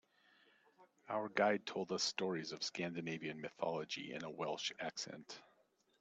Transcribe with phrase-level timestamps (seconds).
[1.09, 5.39] Our guide told us stories of Scandinavian mythology in a Welsh accent.